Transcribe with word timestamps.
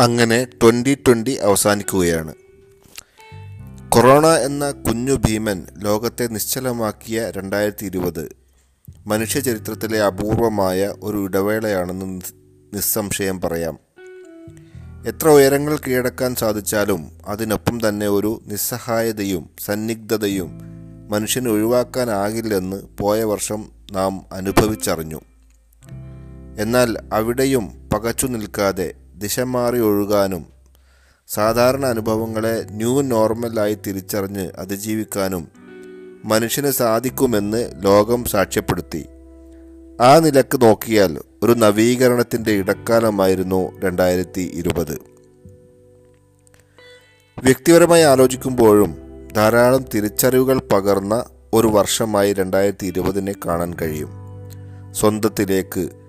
അങ്ങനെ 0.00 0.44
twenty 0.44 0.94
twenty 0.94 1.34
അവസാനിക്കുകയാണ്. 1.34 2.34
Corona 3.88 4.26
എന്ന 4.26 4.70
കുഞ്ഞു 4.70 5.12
ഭീമൻ 5.14 5.66
ലോകത്തെ 5.78 6.26
നിശ്ചലമാക്കിയ 6.26 7.32
രണ്ടായിരത്തി 7.36 7.86
ഇരുപത് 7.86 8.36
മനുഷ്യ 9.06 9.40
ചരിത്രത്തിലെ 9.40 10.02
അപൂർവമായ 10.02 10.94
ഒരു 11.02 11.24
ഇടവേളയാണെന്ന് 11.24 12.06
നിസ്- 12.06 12.34
നിസ്സംശയം 12.74 13.40
പറയാം. 13.40 13.78
എത്ര 15.06 15.28
ഉയരങ്ങൾ 15.28 15.76
കീഴടക്കാൻ 15.76 16.34
സാധിച്ചാലും 16.34 17.10
അതിനൊപ്പം 17.26 17.88
തന്നെ 17.88 18.08
ഒരു 18.08 18.42
നിസ്സഹായതയും 18.46 19.50
സന്നിഗ്ധതയും 19.60 20.60
മനുഷ്യന് 21.08 21.48
ഒഴിവാക്കാനാകില്ലെന്ന് 21.48 22.82
പോയ 23.00 23.24
വർഷം 23.24 23.64
നാം 23.92 24.26
അനുഭവിച്ചറിഞ്ഞു. 24.32 25.20
എന്നാൽ 26.58 26.96
അവിടെയും 27.12 27.88
പകച്ചു 27.94 28.26
നിൽക്കാതെ 28.26 28.94
ദിശ 29.18 29.40
മാറി 29.40 29.78
ഒഴുകാനും 29.80 30.46
സാധാരണ 31.28 31.86
അനുഭവങ്ങളെ 31.86 32.66
ന്യൂ 32.70 33.02
നോർമലായി 33.02 33.78
തിരിച്ചറിഞ്ഞ് 33.86 34.50
അതിജീവിക്കാനും 34.58 35.48
മനുഷ്യന് 36.24 36.70
സാധിക്കുമെന്ന് 36.70 37.72
ലോകം 37.80 38.24
സാക്ഷ്യപ്പെടുത്തി. 38.24 39.06
ആ 40.00 40.18
നിലയ്ക്ക് 40.18 40.62
നോക്കിയാൽ 40.62 41.18
ഒരു 41.42 41.52
നവീകരണത്തിന്റെ 41.52 42.50
ഇടക്കാലമായിരുന്നു 42.50 43.80
രണ്ടായിരത്തി 43.80 44.50
ഇരുപത് 44.54 44.98
വ്യക്തിപരമായി 47.44 48.02
ആലോചിക്കുമ്പോഴും 48.02 48.96
ധാരാളം 49.36 49.84
തിരിച്ചറിവുകൾ 49.94 50.58
പകർന്ന 50.72 51.24
ഒരു 51.52 51.66
വർഷമായി 51.66 52.32
രണ്ടായിരത്തി 52.32 52.86
ഇരുപതിനെ 52.86 53.34
കാണാൻ 53.46 53.74
കഴിയും. 53.82 54.10
സ്വന്തത്തിലേക്ക് 54.92 56.03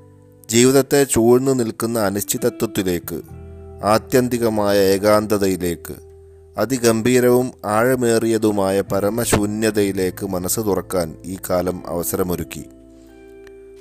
ജീവിതത്തെ 0.49 1.03
ചൂഴ്ന്നു 1.03 1.51
നിൽക്കുന്ന 1.51 1.99
അനിശ്ചിതത്വത്തിലേക്ക് 1.99 3.21
ആത്യന്തികമായ 3.83 4.77
ഏകാന്തതയിലേക്ക് 4.77 5.95
അതിഗംഭീരവും 6.57 7.51
ആഴമേറിയതുമായ 7.65 8.81
പരമശൂന്യതയിലേക്ക് 8.81 10.25
മനസ്സ് 10.25 10.59
തുറക്കാൻ 10.59 11.15
ഈ 11.25 11.37
കാലം 11.49 11.83
അവസരമൊരുക്കി. 11.87 12.65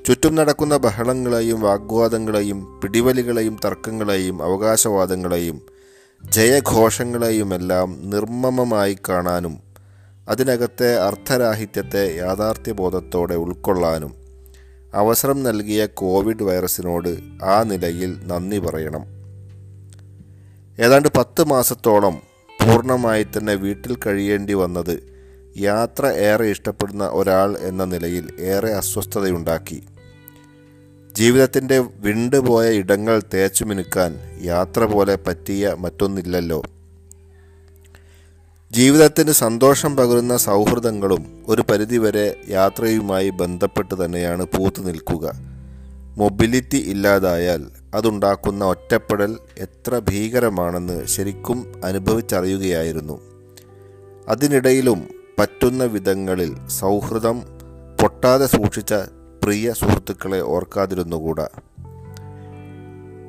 ചുറ്റും 0.06 0.34
നടക്കുന്ന 0.34 0.76
ബഹളങ്ങളെയും 0.76 1.60
വാഗ്വാദങ്ങളെയും 1.60 2.80
പിടിവലികളെയും 2.80 3.56
തർക്കങ്ങളെയും 3.64 4.42
അവകാശവാദങ്ങളെയും 4.42 5.62
ജയഘോഷങ്ങളെയുമെല്ലാം 6.24 8.10
നിർമ്മമമായി 8.10 8.96
കാണാനും 9.08 9.60
അതിനകത്തെ 10.28 10.98
അർത്ഥരാഹിത്യത്തെ 10.98 12.16
യാഥാർത്ഥ്യബോധത്തോടെ 12.16 13.34
ഉൾക്കൊള്ളാനും 13.34 14.23
അവസരം 14.94 15.42
നൽകിയ 15.42 15.86
കോവിഡ് 15.86 16.42
വൈറസിനോട് 16.42 17.18
ആ 17.44 17.62
നിലയിൽ 17.62 18.20
നന്ദി 18.24 18.58
പറയണം. 18.58 19.04
ഏതാണ്ട് 20.84 21.08
പത്ത് 21.16 21.44
മാസത്തോളം 21.44 22.20
പൂർണമായി 22.64 23.24
തന്നെ 23.24 23.54
വീട്ടിൽ 23.54 23.98
കഴിയേണ്ടി 24.06 24.54
വന്നത് 24.54 25.14
യാത്ര 25.58 26.06
ഏറെ 26.06 26.46
ഇഷ്ടപ്പെടുന്ന 26.46 27.08
ഒരാൾ 27.12 27.58
എന്ന 27.58 27.84
നിലയിൽ 27.84 28.32
ഏറെ 28.40 28.72
അസ്വസ്ഥതയുണ്ടാക്കി. 28.74 29.82
ജീവിതത്തിന്റെ 31.12 31.78
വിണ്ടുപോയ 31.78 32.74
ഇടങ്ങൾ 32.74 33.22
തേച്ചു 33.34 33.64
മിനുക്കാൻ 33.64 34.40
യാത്ര 34.42 34.84
പോലെ 34.84 35.14
പറ്റിയ 35.16 35.76
മറ്റൊന്നില്ലല്ലോ. 35.78 36.62
ജീവിതത്തിന് 38.76 39.32
സന്തോഷം 39.32 39.96
പകരുന്ന 39.96 40.36
സൗഹൃദങ്ങളും 40.36 41.44
ഒരു 41.46 41.62
പരിധിവരെ 41.62 42.36
യാത്രയുമായി 42.48 43.30
ബന്ധപ്പെട്ട് 43.30 44.04
തന്നെയാണ് 44.04 44.44
പൂത്തു 44.44 44.82
നിൽക്കുക. 44.82 45.32
മൊബിലിറ്റി 46.18 46.76
ഇല്ലാതായാൽ 46.76 47.62
അതുണ്ടാക്കുന്ന 47.94 48.64
ഒറ്റപ്പെടൽ 48.64 49.38
എത്ര 49.58 49.98
ഭീകരമാണെന്ന് 49.98 51.06
ശരിക്കും 51.06 51.72
അനുഭവിച്ചറിയുകയായിരുന്നു. 51.84 53.20
അതിനിടയിലും 54.28 55.08
പറ്റുന്ന 55.38 55.84
വിധങ്ങളിൽ 55.84 56.56
സൗഹൃദം 56.68 57.42
പൊട്ടാതെ 58.02 58.46
സൂക്ഷിച്ച 58.46 58.94
പ്രിയ 59.42 59.72
സുഹൃത്തുക്കളെ 59.72 60.40
ഓർക്കാതിരുന്നുകൂടാ? 60.40 61.48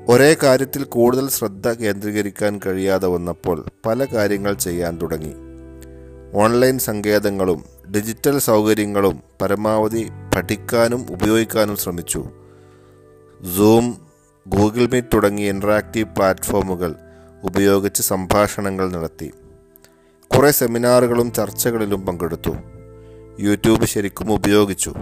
ഒരേ 0.08 0.36
കാര്യത്തിൽ 0.44 0.84
കൂടുതൽ 0.84 1.30
ശ്രദ്ധ 1.30 1.68
കേന്ദ്രീകരിക്കാൻ 1.68 2.60
കഴിയാതെ 2.66 3.08
വന്നപ്പോൾ 3.08 3.66
പല 3.86 4.06
കാര്യങ്ങൾ 4.06 4.54
ചെയ്യാൻ 4.54 5.00
തുടങ്ങി. 5.02 5.34
ഓൺലൈൻ 6.34 6.80
സങ്കേതങ്ങളും 6.80 7.66
ഡിജിറ്റൽ 7.96 8.40
സൗകര്യങ്ങളും 8.40 9.20
പരമാവധി 9.42 10.10
പഠിക്കാനും 10.36 11.06
ഉപയോഗിക്കാനും 11.10 11.76
ശ്രമിച്ചു. 11.76 12.26
സൂം 13.58 13.98
ഗൂഗിൾ 14.48 14.88
മീറ്റ് 14.88 15.08
തുടങ്ങിയ 15.14 15.50
ഇൻട്രാക്റ്റീവ് 15.50 16.16
പ്ലാറ്റ്ഫോമുകൾ 16.16 16.96
ഉപയോഗിച്ച് 17.44 18.02
സംഭാഷണങ്ങൾ 18.02 18.92
നടത്തി. 18.92 19.32
കുറേ 20.38 20.52
സെമിനാറുകളും 20.52 21.32
ചർച്ചകളിലും 21.32 22.06
പങ്കെടുത്തു. 22.06 22.56
യൂട്യൂബ് 23.40 23.86
ശരിക്കും 23.86 24.32
ഉപയോഗിച്ചു. 24.32 24.94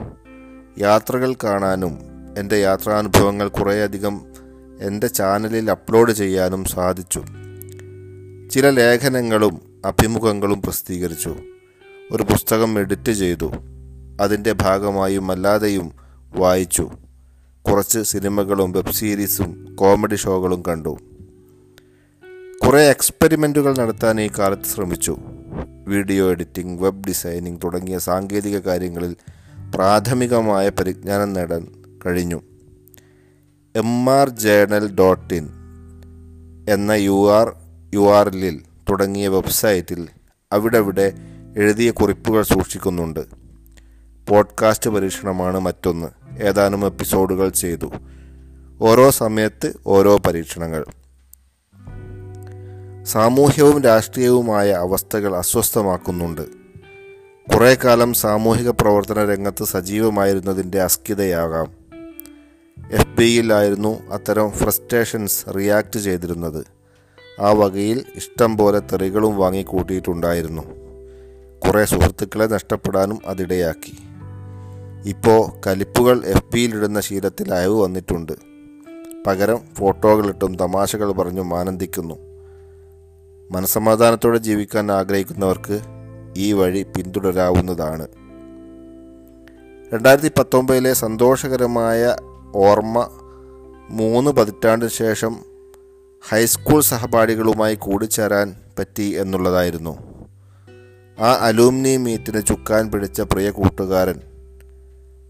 യാത്രകൾ 0.80 1.34
കാണാനും 1.34 2.00
എന്റെ 2.38 2.58
യാത്രാനുഭവങ്ങൾ 2.58 3.48
കുറേയധികം 3.48 4.33
എന്റെ 4.84 5.08
ചാനലിൽ 5.08 5.72
അപ്ലോഡ് 5.72 6.12
ചെയ്യാനും 6.12 6.66
സാധിച്ചു. 6.66 7.20
ചില 8.52 8.70
ലേഖനങ്ങളും 8.70 9.82
അഭിമുഖങ്ങളും 9.86 10.62
പ്രസിദ്ധീകരിച്ചു. 10.62 11.36
ഒരു 12.12 12.24
പുസ്തകം 12.24 12.80
എഡിറ്റ് 12.80 13.12
ചെയ്തു. 13.12 13.52
അതിന്റെ 14.22 14.52
ഭാഗമായും 14.52 15.32
അല്ലാതെയും 15.32 15.92
വായിച്ചു. 16.36 16.92
കുറച്ച് 17.62 18.00
സിനിമകളും 18.04 18.72
വെബ് 18.72 18.92
സീരീസും 18.92 19.76
കോമഡി 19.76 20.16
ഷോകളും 20.16 20.64
കണ്ടു. 20.68 20.98
കുറേ 22.66 22.82
എക്സ്പെരിമെന്റുകൾ 22.82 23.78
നടത്താൻ 23.78 24.22
ഈ 24.22 24.30
കാലത്ത് 24.40 24.64
ശ്രമിച്ചു. 24.64 25.18
വീഡിയോ 25.88 26.32
എഡിറ്റിംഗ് 26.32 26.84
വെബ് 26.84 27.08
ഡിസൈനിങ് 27.08 27.58
തുടങ്ങിയ 27.64 27.98
സാങ്കേതിക 27.98 28.58
കാര്യങ്ങളിൽ 28.58 29.16
പ്രാഥമികമായ 29.76 30.70
പരിജ്ഞാനം 30.70 31.34
നേടാൻ 31.34 31.68
കഴിഞ്ഞു. 32.06 32.42
M 33.76 34.10
R 34.10 34.30
journal 34.30 34.96
dot 34.96 35.34
in 35.34 35.50
എന്ന 36.70 36.92
യു 36.92 37.32
ആർ 37.32 37.54
യു 37.94 38.14
ആർ 38.14 38.28
എല്ലിൽ 38.28 38.62
തുടങ്ങിയ 38.90 39.28
വെബ്സൈറ്റിൽ 39.28 40.08
അവിടെവിടെ 40.52 41.14
എഴുതിയ 41.58 41.92
കുറിപ്പുകൾ 41.92 42.44
സൂക്ഷിക്കുന്നുണ്ട്. 42.44 43.20
പോഡ്കാസ്റ്റ് 44.30 44.90
പരീക്ഷണമാണ് 44.90 45.60
മറ്റൊന്ന്. 45.60 46.08
ഏതാനും 46.44 46.86
എപ്പിസോഡുകൾ 46.86 47.50
ചെയ്തു. 47.50 47.92
ഓരോ 48.82 49.10
സമയത്ത് 49.10 49.74
ഓരോ 49.88 50.18
പരീക്ഷണങ്ങൾ. 50.18 50.86
സാമൂഹ്യവും 53.04 53.82
രാഷ്ട്രീയവുമായ 53.82 54.72
അവസ്ഥകൾ 54.72 55.36
അസ്വസ്ഥമാക്കുന്നുണ്ട്. 55.36 56.42
കുറേ 57.56 57.78
കാലം 57.84 58.14
സാമൂഹിക 58.14 58.70
പ്രവർത്തന 58.70 59.26
രംഗത്ത് 59.26 59.64
സജീവമായിരുന്നതിന്റെ 59.64 60.82
അസ്കിതയാകാം 60.82 61.83
എഫ് 63.14 63.22
ബിയിലായിരുന്നു 63.22 64.10
അത്തരം 64.10 64.52
ഫ്രസ്ട്രേഷൻസ് 64.52 65.46
റിയാക്ട് 65.58 66.00
ചെയ്തിരുന്നത്. 66.00 66.66
ആ 67.40 67.52
വകയിൽ 67.52 68.06
ഇഷ്ടം 68.16 68.58
പോലെ 68.58 68.80
തെറികളും 68.80 69.38
വാങ്ങിക്കൂട്ടിയിട്ടുണ്ടായിരുന്നു. 69.38 70.62
കുറേ 71.68 71.86
സുഹൃത്തുക്കളെ 71.86 72.46
നഷ്ടപ്പെടാനും 72.46 73.20
അതിടയാക്കി. 73.26 73.94
ഇപ്പോൾ 75.10 75.68
കലിപ്പുകൾ 75.68 76.26
എഫ് 76.26 76.44
ബിയിലിടുന്ന 76.54 77.00
ശീലത്തിൽ 77.00 77.54
അയവ് 77.54 77.82
വന്നിട്ടുണ്ട്. 77.82 78.32
പകരം 79.28 79.60
ഫോട്ടോകളിട്ടും 79.78 80.56
തമാശകൾ 80.56 81.12
പറഞ്ഞും 81.12 81.60
ആനന്ദിക്കുന്നു. 81.60 82.16
മനസമാധാനത്തോടെ 83.52 84.38
ജീവിക്കാൻ 84.38 84.92
ആഗ്രഹിക്കുന്നവർക്ക് 84.92 85.80
ഈ 86.38 86.54
വഴി 86.54 86.84
പിന്തുടരാവുന്നതാണ്. 86.84 88.08
രണ്ടായിരത്തി 89.94 90.32
പത്തൊമ്പതിലെ 90.40 90.94
സന്തോഷകരമായ 90.94 92.16
ഓർമ്മ 92.56 93.10
മൂന്ന് 93.90 94.32
പതിറ്റാണ്ടിന് 94.32 94.92
ശേഷം 94.92 95.36
ഹൈസ്കൂൾ 96.30 96.82
സഹപാഠികളുമായി 96.82 97.76
കൂടിച്ചേരാൻ 97.76 98.56
പറ്റി 98.80 99.04
എന്നുള്ളതായിരുന്നു. 99.04 99.98
ആ 101.20 101.34
അലൂമിനി 101.34 101.98
മീറ്റിന് 101.98 102.46
ചുക്കാൻ 102.46 102.92
പിടിച്ച 102.92 103.22
പ്രിയ 103.22 103.50
കൂട്ടുകാരൻ 103.50 104.22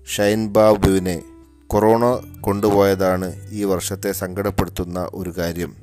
ഷൈൻ 0.08 0.48
ബാബുവിനെ 0.48 1.24
കൊറോണ 1.68 2.06
കൊണ്ടുപോയതാണ് 2.42 3.50
ഈ 3.52 3.64
വർഷത്തെ 3.64 4.12
സങ്കടപ്പെടുത്തുന്ന 4.12 5.10
ഒരു 5.14 5.34
കാര്യം. 5.38 5.76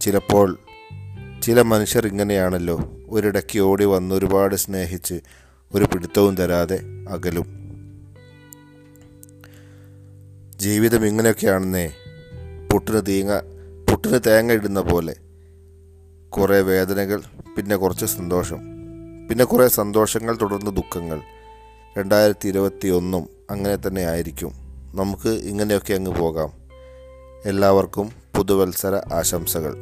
ചിലപ്പോൾ 0.00 0.58
ചില 1.42 1.62
മനുഷ്യർ 1.62 2.06
ഇങ്ങനെയാണല്ലോ 2.06 2.80
ഒരിടയ്ക്ക് 3.08 3.58
ഓടി 3.58 3.84
വന്ന് 3.84 4.14
ഒരുപാട് 4.14 4.54
സ്നേഹിച്ച് 4.54 5.20
ഒരു 5.74 5.84
പിടുത്തവും 5.84 6.36
തരാതെ 6.36 6.80
അകലും. 7.08 7.61
ജീവിതം 10.62 11.06
ഇങ്ങനെയൊക്കെയാണെന്നേ. 11.06 11.92
പുട്ടിന് 12.72 13.02
തീങ്ങ 13.08 13.40
പുട്ടിന് 13.90 14.20
തേങ്ങ 14.26 14.52
ഇടുന്ന 14.52 14.80
പോലെ. 14.80 15.16
കുറേ 16.30 16.60
വേദനകൾ 16.60 17.22
പിന്നെ 17.56 17.76
കുറച്ച് 17.76 18.06
സന്തോഷം. 18.06 18.58
പിന്നെ 19.28 19.44
കുറേ 19.44 19.68
സന്തോഷങ്ങൾ 19.68 20.38
തുടർന്ന് 20.42 20.76
ദുഃഖങ്ങൾ. 20.76 21.20
രണ്ടായിരത്തി 21.98 22.48
ഇരുപത്തി 22.48 22.88
ഒന്നും 22.88 23.28
അങ്ങനെ 23.50 23.76
തന്നെ 23.76 24.02
ആയിരിക്കും. 24.02 24.52
നമുക്ക് 24.94 25.28
ഇങ്ങനെയൊക്കെ 25.28 25.94
അങ്ങ് 25.94 26.14
പോകാം. 26.14 26.52
എല്ലാവർക്കും 27.46 28.12
പുതുവത്സര 28.36 29.00
ആശംസകൾ. 29.12 29.76